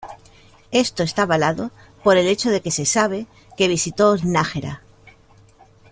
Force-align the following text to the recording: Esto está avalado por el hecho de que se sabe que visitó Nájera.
Esto 0.71 1.03
está 1.03 1.21
avalado 1.21 1.69
por 2.03 2.17
el 2.17 2.25
hecho 2.27 2.49
de 2.49 2.61
que 2.61 2.71
se 2.71 2.85
sabe 2.87 3.27
que 3.55 3.67
visitó 3.67 4.17
Nájera. 4.17 4.81